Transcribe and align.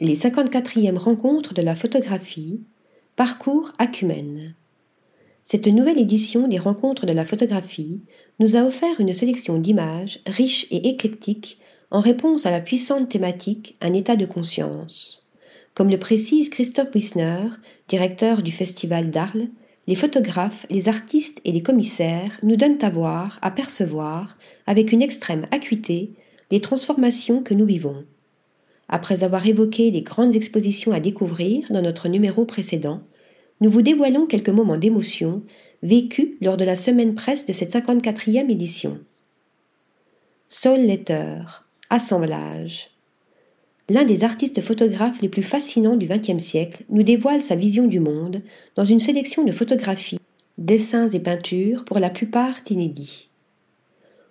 Les 0.00 0.14
54e 0.14 0.96
rencontres 0.96 1.54
de 1.54 1.62
la 1.62 1.74
photographie, 1.74 2.60
parcours 3.16 3.72
Acumène. 3.78 4.54
Cette 5.42 5.66
nouvelle 5.66 5.98
édition 5.98 6.46
des 6.46 6.58
rencontres 6.58 7.04
de 7.04 7.12
la 7.12 7.24
photographie 7.24 8.00
nous 8.38 8.54
a 8.54 8.62
offert 8.62 9.00
une 9.00 9.12
sélection 9.12 9.58
d'images 9.58 10.20
riches 10.24 10.68
et 10.70 10.88
éclectiques 10.88 11.58
en 11.90 11.98
réponse 11.98 12.46
à 12.46 12.52
la 12.52 12.60
puissante 12.60 13.08
thématique 13.08 13.76
Un 13.80 13.92
état 13.92 14.14
de 14.14 14.24
conscience. 14.24 15.26
Comme 15.74 15.90
le 15.90 15.98
précise 15.98 16.48
Christophe 16.48 16.94
Wisner, 16.94 17.48
directeur 17.88 18.42
du 18.42 18.52
Festival 18.52 19.10
d'Arles, 19.10 19.48
les 19.88 19.96
photographes, 19.96 20.64
les 20.70 20.86
artistes 20.86 21.40
et 21.44 21.50
les 21.50 21.64
commissaires 21.64 22.38
nous 22.44 22.54
donnent 22.54 22.84
à 22.84 22.90
voir, 22.90 23.40
à 23.42 23.50
percevoir, 23.50 24.38
avec 24.68 24.92
une 24.92 25.02
extrême 25.02 25.46
acuité, 25.50 26.12
les 26.52 26.60
transformations 26.60 27.42
que 27.42 27.54
nous 27.54 27.66
vivons. 27.66 28.04
Après 28.88 29.22
avoir 29.22 29.46
évoqué 29.46 29.90
les 29.90 30.02
grandes 30.02 30.34
expositions 30.34 30.92
à 30.92 31.00
découvrir 31.00 31.66
dans 31.70 31.82
notre 31.82 32.08
numéro 32.08 32.44
précédent, 32.44 33.02
nous 33.60 33.70
vous 33.70 33.82
dévoilons 33.82 34.26
quelques 34.26 34.48
moments 34.48 34.76
d'émotion 34.76 35.42
vécus 35.82 36.30
lors 36.40 36.56
de 36.56 36.64
la 36.64 36.76
semaine 36.76 37.14
presse 37.14 37.46
de 37.46 37.52
cette 37.52 37.72
54e 37.72 38.50
édition. 38.50 38.98
Soul 40.48 40.80
Letter, 40.80 41.40
Assemblage. 41.90 42.90
L'un 43.90 44.04
des 44.04 44.24
artistes 44.24 44.60
photographes 44.60 45.20
les 45.22 45.28
plus 45.28 45.42
fascinants 45.42 45.96
du 45.96 46.06
XXe 46.06 46.42
siècle 46.42 46.84
nous 46.90 47.02
dévoile 47.02 47.42
sa 47.42 47.56
vision 47.56 47.86
du 47.86 48.00
monde 48.00 48.42
dans 48.76 48.84
une 48.84 49.00
sélection 49.00 49.44
de 49.44 49.52
photographies, 49.52 50.20
dessins 50.58 51.08
et 51.08 51.20
peintures 51.20 51.84
pour 51.84 51.98
la 51.98 52.10
plupart 52.10 52.56
inédits. 52.68 53.28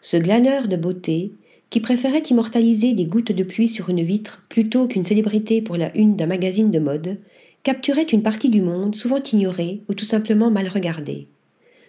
Ce 0.00 0.16
glaneur 0.16 0.68
de 0.68 0.76
beauté, 0.76 1.32
qui 1.72 1.80
préférait 1.80 2.22
immortaliser 2.28 2.92
des 2.92 3.06
gouttes 3.06 3.32
de 3.32 3.42
pluie 3.42 3.66
sur 3.66 3.88
une 3.88 4.02
vitre 4.02 4.44
plutôt 4.50 4.86
qu'une 4.86 5.04
célébrité 5.04 5.62
pour 5.62 5.78
la 5.78 5.96
une 5.96 6.16
d'un 6.16 6.26
magazine 6.26 6.70
de 6.70 6.78
mode, 6.78 7.16
capturait 7.62 8.02
une 8.02 8.22
partie 8.22 8.50
du 8.50 8.60
monde 8.60 8.94
souvent 8.94 9.22
ignorée 9.32 9.80
ou 9.88 9.94
tout 9.94 10.04
simplement 10.04 10.50
mal 10.50 10.68
regardée. 10.68 11.28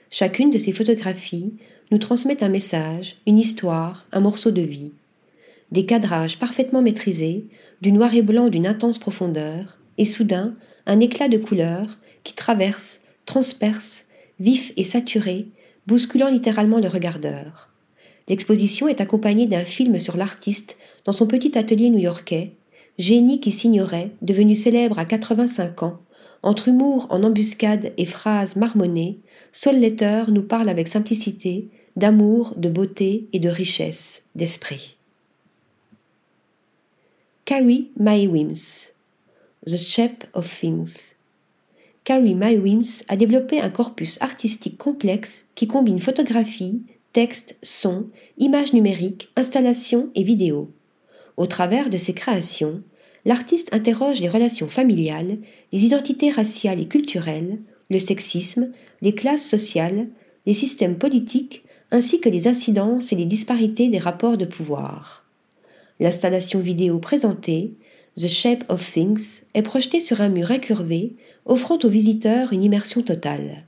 Chacune 0.10 0.52
de 0.52 0.58
ces 0.58 0.72
photographies 0.72 1.54
nous 1.92 1.98
transmet 1.98 2.46
un 2.46 2.48
message, 2.48 3.18
une 3.28 3.38
histoire, 3.38 4.08
un 4.14 4.22
morceau 4.22 4.52
de 4.52 4.62
vie 4.62 4.94
des 5.74 5.88
cadrages 5.88 6.38
parfaitement 6.38 6.84
maîtrisés, 6.84 7.48
du 7.82 7.92
noir 7.92 8.14
et 8.14 8.22
blanc 8.22 8.48
d'une 8.48 8.68
intense 8.68 9.00
profondeur, 9.00 9.80
et 9.98 10.06
soudain 10.06 10.54
un 10.86 11.00
éclat 11.00 11.28
de 11.28 11.38
couleur 11.38 11.98
qui 12.24 12.36
traverse, 12.36 13.02
transperce, 13.26 14.06
vif 14.40 14.72
et 14.78 14.84
saturé, 14.84 15.48
bousculant 15.88 16.30
littéralement 16.30 16.80
le 16.80 16.88
regardeur. 16.88 17.73
L'exposition 18.28 18.88
est 18.88 19.02
accompagnée 19.02 19.48
d'un 19.48 19.66
film 19.66 20.00
sur 20.00 20.18
l'artiste 20.18 20.78
dans 21.06 21.14
son 21.14 21.28
petit 21.28 21.58
atelier 21.58 21.90
new-yorkais, 21.90 22.54
génie 22.98 23.40
qui 23.40 23.52
s'ignorait, 23.52 24.12
devenu 24.22 24.56
célèbre 24.56 25.00
à 25.00 25.06
85 25.06 25.84
ans, 25.84 26.00
entre 26.42 26.68
humour 26.68 27.08
en 27.10 27.24
embuscade 27.24 27.94
et 27.98 28.06
phrases 28.06 28.56
marmonnées, 28.56 29.20
Letter 29.66 30.26
nous 30.30 30.44
parle 30.44 30.70
avec 30.70 30.88
simplicité 30.88 31.70
d'amour, 31.96 32.54
de 32.58 32.70
beauté 32.70 33.28
et 33.34 33.40
de 33.40 33.50
richesse 33.50 34.24
d'esprit. 34.36 34.98
Carrie 37.46 37.90
My 38.00 38.28
Wims, 38.28 38.92
The 39.66 39.78
Shape 39.78 40.26
of 40.34 40.60
Things. 40.60 41.16
Carrie 42.04 42.36
My 42.36 42.58
Wims 42.58 43.04
a 43.08 43.16
développé 43.16 43.62
un 43.62 43.70
corpus 43.70 44.18
artistique 44.22 44.78
complexe 44.78 45.46
qui 45.56 45.68
combine 45.68 46.00
photographie, 46.00 46.82
texte, 47.14 47.56
son, 47.62 48.08
images 48.38 48.74
numériques, 48.74 49.30
installations 49.36 50.10
et 50.16 50.24
vidéos. 50.24 50.72
Au 51.38 51.46
travers 51.46 51.90
de 51.90 51.98
ses 51.98 52.14
créations, 52.14 52.82
l'artiste 53.24 53.74
interroge 53.74 54.20
les 54.20 54.30
relations 54.30 54.68
familiales, 54.68 55.38
les 55.72 55.86
identités 55.86 56.32
raciales 56.32 56.80
et 56.80 56.88
culturelles, 56.88 57.60
le 57.90 58.00
sexisme, 58.00 58.72
les 59.02 59.14
classes 59.14 59.48
sociales, 59.48 60.08
les 60.46 60.54
systèmes 60.54 60.98
politiques, 60.98 61.64
ainsi 61.92 62.20
que 62.20 62.30
les 62.30 62.48
incidences 62.48 63.14
et 63.14 63.16
les 63.16 63.26
disparités 63.26 63.90
des 63.90 64.00
rapports 64.00 64.38
de 64.38 64.46
pouvoir. 64.46 65.26
L'installation 66.00 66.60
vidéo 66.60 66.98
présentée, 66.98 67.74
The 68.18 68.28
Shape 68.28 68.66
of 68.70 68.92
Things, 68.92 69.44
est 69.54 69.62
projetée 69.62 70.00
sur 70.00 70.22
un 70.22 70.30
mur 70.30 70.52
incurvé, 70.52 71.16
offrant 71.46 71.78
aux 71.84 71.90
visiteurs 71.90 72.52
une 72.52 72.64
immersion 72.64 73.04
totale. 73.04 73.64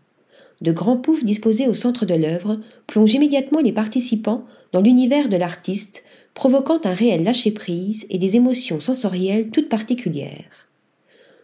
De 0.65 0.71
grands 0.71 0.97
poufs 0.97 1.23
disposés 1.23 1.67
au 1.67 1.75
centre 1.75 2.07
de 2.07 2.15
l'œuvre 2.15 2.59
plongent 2.87 3.13
immédiatement 3.13 3.59
les 3.59 3.71
participants 3.71 4.45
dans 4.71 4.81
l'univers 4.81 5.29
de 5.29 5.37
l'artiste, 5.37 6.03
provoquant 6.33 6.79
un 6.85 6.93
réel 6.95 7.23
lâcher-prise 7.23 8.07
et 8.09 8.17
des 8.17 8.35
émotions 8.35 8.79
sensorielles 8.79 9.51
toutes 9.51 9.69
particulières. 9.69 10.67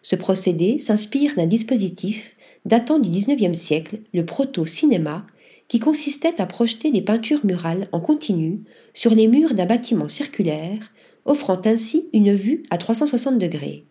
Ce 0.01 0.15
procédé 0.15 0.79
s'inspire 0.79 1.35
d'un 1.35 1.45
dispositif 1.45 2.35
datant 2.65 2.97
du 2.97 3.11
XIXe 3.11 3.55
siècle, 3.55 3.99
le 4.11 4.25
proto-cinéma, 4.25 5.27
qui 5.67 5.77
consistait 5.77 6.41
à 6.41 6.47
projeter 6.47 6.89
des 6.89 7.03
peintures 7.03 7.45
murales 7.45 7.89
en 7.91 7.99
continu 7.99 8.61
sur 8.95 9.13
les 9.13 9.27
murs 9.27 9.53
d'un 9.53 9.67
bâtiment 9.67 10.07
circulaire, 10.07 10.91
offrant 11.25 11.61
ainsi 11.65 12.07
une 12.11 12.33
vue 12.33 12.63
à 12.71 12.79
360 12.79 13.37
degrés. 13.37 13.85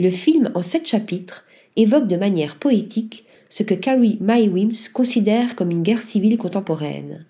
Le 0.00 0.10
film 0.10 0.50
en 0.56 0.62
sept 0.62 0.84
chapitres 0.84 1.46
évoque 1.76 2.08
de 2.08 2.16
manière 2.16 2.56
poétique 2.56 3.24
ce 3.52 3.62
que 3.62 3.74
Carrie 3.74 4.16
Mae 4.22 4.48
Wims 4.48 4.88
considère 4.94 5.56
comme 5.56 5.70
une 5.70 5.82
guerre 5.82 6.02
civile 6.02 6.38
contemporaine. 6.38 7.26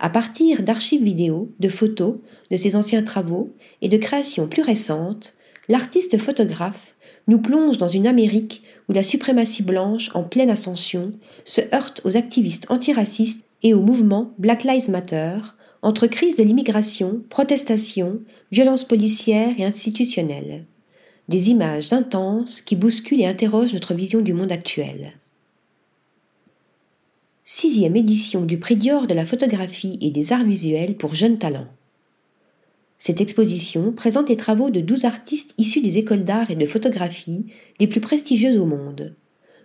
À 0.00 0.10
partir 0.10 0.64
d'archives 0.64 1.04
vidéo, 1.04 1.52
de 1.60 1.68
photos, 1.68 2.16
de 2.50 2.56
ses 2.56 2.74
anciens 2.74 3.04
travaux 3.04 3.54
et 3.80 3.88
de 3.88 3.96
créations 3.96 4.48
plus 4.48 4.64
récentes, 4.64 5.36
l'artiste 5.68 6.18
photographe 6.18 6.96
nous 7.28 7.38
plonge 7.38 7.78
dans 7.78 7.86
une 7.86 8.08
Amérique 8.08 8.64
où 8.88 8.92
la 8.92 9.04
suprématie 9.04 9.62
blanche 9.62 10.10
en 10.14 10.24
pleine 10.24 10.50
ascension 10.50 11.12
se 11.44 11.60
heurte 11.72 12.00
aux 12.02 12.16
activistes 12.16 12.68
antiracistes 12.68 13.44
et 13.62 13.72
au 13.72 13.82
mouvement 13.82 14.32
Black 14.38 14.64
Lives 14.64 14.90
Matter, 14.90 15.36
entre 15.80 16.08
crise 16.08 16.34
de 16.34 16.42
l'immigration, 16.42 17.22
protestations, 17.30 18.18
violences 18.50 18.82
policières 18.82 19.54
et 19.58 19.64
institutionnelles. 19.64 20.64
Des 21.28 21.50
images 21.50 21.92
intenses 21.92 22.60
qui 22.62 22.74
bousculent 22.74 23.20
et 23.20 23.26
interrogent 23.26 23.74
notre 23.74 23.94
vision 23.94 24.22
du 24.22 24.32
monde 24.32 24.50
actuel. 24.50 25.12
Sixième 27.54 27.96
édition 27.96 28.46
du 28.46 28.58
prix 28.58 28.76
Dior 28.76 29.06
de 29.06 29.12
la 29.12 29.26
photographie 29.26 29.98
et 30.00 30.08
des 30.08 30.32
arts 30.32 30.46
visuels 30.46 30.96
pour 30.96 31.14
jeunes 31.14 31.36
talents. 31.36 31.68
Cette 32.98 33.20
exposition 33.20 33.92
présente 33.92 34.30
les 34.30 34.38
travaux 34.38 34.70
de 34.70 34.80
douze 34.80 35.04
artistes 35.04 35.52
issus 35.58 35.82
des 35.82 35.98
écoles 35.98 36.24
d'art 36.24 36.50
et 36.50 36.54
de 36.54 36.64
photographie 36.64 37.44
les 37.78 37.86
plus 37.86 38.00
prestigieuses 38.00 38.56
au 38.56 38.64
monde. 38.64 39.14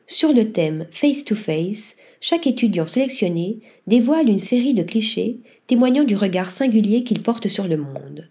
Sur 0.06 0.34
le 0.34 0.52
thème 0.52 0.86
Face 0.92 1.24
to 1.24 1.34
Face, 1.34 1.96
chaque 2.20 2.46
étudiant 2.46 2.86
sélectionné 2.86 3.60
dévoile 3.88 4.28
une 4.28 4.38
série 4.38 4.74
de 4.74 4.84
clichés 4.84 5.40
témoignant 5.66 6.04
du 6.04 6.18
regard 6.18 6.52
singulier 6.52 7.06
qu'il 7.06 7.24
porte 7.24 7.48
sur 7.48 7.70
le 7.70 7.78
monde. 7.78 8.28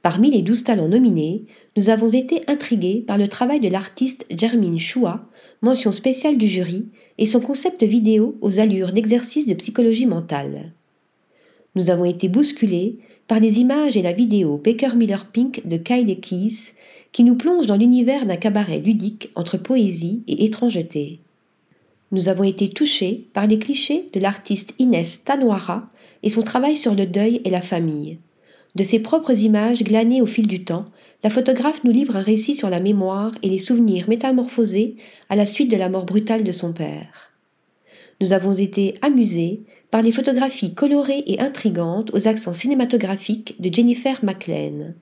Parmi 0.00 0.30
les 0.30 0.40
douze 0.40 0.64
talents 0.64 0.88
nominés, 0.88 1.44
nous 1.76 1.90
avons 1.90 2.08
été 2.08 2.40
intrigués 2.46 3.04
par 3.06 3.18
le 3.18 3.28
travail 3.28 3.60
de 3.60 3.68
l'artiste 3.68 4.24
Jermine 4.30 4.80
Choua, 4.80 5.28
mention 5.60 5.92
spéciale 5.92 6.38
du 6.38 6.48
jury, 6.48 6.86
et 7.18 7.26
son 7.26 7.40
concept 7.40 7.82
vidéo 7.82 8.36
aux 8.40 8.60
allures 8.60 8.92
d'exercice 8.92 9.46
de 9.46 9.54
psychologie 9.54 10.06
mentale. 10.06 10.72
Nous 11.74 11.90
avons 11.90 12.04
été 12.04 12.28
bousculés 12.28 12.96
par 13.26 13.40
les 13.40 13.60
images 13.60 13.96
et 13.96 14.02
la 14.02 14.12
vidéo 14.12 14.60
Baker 14.64 14.94
Miller 14.96 15.26
Pink 15.26 15.66
de 15.66 15.76
Kyle 15.76 16.18
Keys 16.20 16.72
qui 17.12 17.24
nous 17.24 17.34
plonge 17.34 17.66
dans 17.66 17.76
l'univers 17.76 18.26
d'un 18.26 18.36
cabaret 18.36 18.78
ludique 18.78 19.30
entre 19.34 19.58
poésie 19.58 20.22
et 20.28 20.44
étrangeté. 20.44 21.20
Nous 22.10 22.28
avons 22.28 22.44
été 22.44 22.70
touchés 22.70 23.26
par 23.34 23.46
les 23.46 23.58
clichés 23.58 24.08
de 24.12 24.20
l'artiste 24.20 24.74
Inès 24.78 25.24
Tanouara 25.24 25.90
et 26.22 26.30
son 26.30 26.42
travail 26.42 26.76
sur 26.76 26.94
le 26.94 27.06
deuil 27.06 27.40
et 27.44 27.50
la 27.50 27.60
famille. 27.60 28.18
De 28.78 28.84
ses 28.84 29.00
propres 29.00 29.36
images 29.42 29.82
glanées 29.82 30.22
au 30.22 30.26
fil 30.26 30.46
du 30.46 30.62
temps, 30.62 30.86
la 31.24 31.30
photographe 31.30 31.82
nous 31.82 31.90
livre 31.90 32.14
un 32.14 32.22
récit 32.22 32.54
sur 32.54 32.70
la 32.70 32.78
mémoire 32.78 33.32
et 33.42 33.48
les 33.48 33.58
souvenirs 33.58 34.08
métamorphosés 34.08 34.94
à 35.28 35.34
la 35.34 35.46
suite 35.46 35.68
de 35.68 35.76
la 35.76 35.88
mort 35.88 36.04
brutale 36.04 36.44
de 36.44 36.52
son 36.52 36.72
père. 36.72 37.32
Nous 38.20 38.32
avons 38.32 38.54
été 38.54 38.94
amusés 39.02 39.64
par 39.90 40.00
les 40.00 40.12
photographies 40.12 40.74
colorées 40.74 41.24
et 41.26 41.40
intrigantes 41.40 42.14
aux 42.14 42.28
accents 42.28 42.52
cinématographiques 42.52 43.60
de 43.60 43.74
Jennifer 43.74 44.20
McLean. 44.22 44.94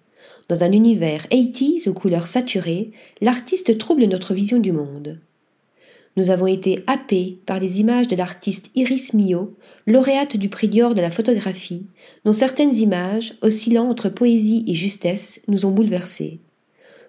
Dans 0.49 0.65
un 0.65 0.73
univers 0.73 1.27
80s 1.27 1.87
aux 1.87 1.93
couleurs 1.93 2.29
saturées, 2.29 2.93
l'artiste 3.21 3.77
trouble 3.77 4.05
notre 4.05 4.33
vision 4.33 4.59
du 4.59 4.73
monde. 4.73 5.21
Nous 6.17 6.31
avons 6.31 6.47
été 6.47 6.83
happés 6.87 7.39
par 7.45 7.61
les 7.61 7.81
images 7.81 8.09
de 8.09 8.17
l'artiste 8.17 8.71
Iris 8.75 9.13
Mio, 9.13 9.55
lauréate 9.87 10.37
du 10.37 10.49
prix 10.49 10.69
Dior 10.69 10.95
de 10.95 11.03
la 11.03 11.11
photographie, 11.11 11.87
dont 12.25 12.33
certaines 12.33 12.77
images, 12.77 13.35
oscillant 13.43 13.89
entre 13.89 14.09
poésie 14.09 14.65
et 14.67 14.75
justesse, 14.75 15.43
nous 15.47 15.67
ont 15.67 15.73
bouleversés. 15.73 16.41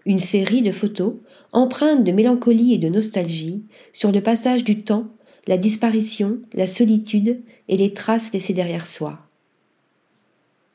Une 0.06 0.20
série 0.20 0.62
de 0.62 0.72
photos, 0.72 1.14
empreintes 1.54 2.04
de 2.04 2.12
mélancolie 2.12 2.74
et 2.74 2.78
de 2.78 2.90
nostalgie, 2.90 3.64
sur 3.94 4.12
le 4.12 4.22
passage 4.22 4.64
du 4.64 4.84
temps 4.84 5.08
la 5.48 5.58
disparition, 5.58 6.40
la 6.54 6.68
solitude 6.68 7.42
et 7.70 7.78
les 7.78 7.94
traces 7.94 8.34
laissées 8.34 8.54
derrière 8.54 8.86
soi. 8.86 9.20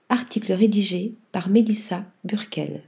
Article 0.09 0.53
rédigé 0.53 1.15
par 1.31 1.49
Mélissa 1.49 2.05
Burkel. 2.25 2.83